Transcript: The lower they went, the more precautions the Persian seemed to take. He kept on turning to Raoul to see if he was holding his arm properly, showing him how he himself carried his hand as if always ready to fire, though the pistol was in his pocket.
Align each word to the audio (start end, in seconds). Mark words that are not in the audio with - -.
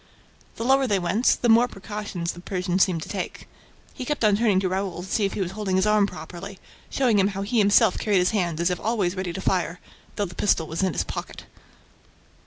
The 0.55 0.63
lower 0.65 0.87
they 0.87 0.97
went, 0.97 1.37
the 1.43 1.47
more 1.47 1.67
precautions 1.67 2.31
the 2.31 2.39
Persian 2.39 2.79
seemed 2.79 3.03
to 3.03 3.07
take. 3.09 3.47
He 3.93 4.03
kept 4.03 4.23
on 4.25 4.35
turning 4.35 4.59
to 4.61 4.69
Raoul 4.69 5.03
to 5.03 5.07
see 5.07 5.25
if 5.25 5.33
he 5.33 5.41
was 5.41 5.51
holding 5.51 5.75
his 5.75 5.85
arm 5.85 6.07
properly, 6.07 6.57
showing 6.89 7.19
him 7.19 7.27
how 7.37 7.43
he 7.43 7.59
himself 7.59 7.99
carried 7.99 8.17
his 8.17 8.31
hand 8.31 8.59
as 8.59 8.71
if 8.71 8.79
always 8.79 9.15
ready 9.15 9.31
to 9.31 9.41
fire, 9.41 9.79
though 10.15 10.25
the 10.25 10.33
pistol 10.33 10.65
was 10.65 10.81
in 10.81 10.93
his 10.93 11.03
pocket. 11.03 11.45